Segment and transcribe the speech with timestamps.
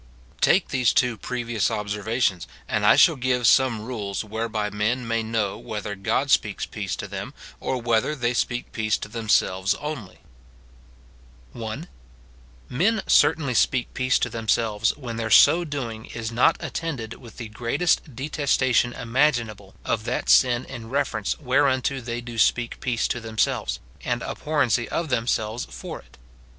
[0.39, 5.59] Take these two previous observations, and I shall give some rules whereby men may know
[5.59, 10.17] whether God speaks peace to them, or whether they speak peace to them selves only:—
[11.53, 11.87] 1.
[12.67, 17.49] Men certainly speak peace to themselves when their so doing is not attended with the
[17.49, 23.79] greatest detestation imaginable of that sin in reference whereunto they do speak peace to themselves,
[24.03, 26.17] and abhorrency of themselves for it.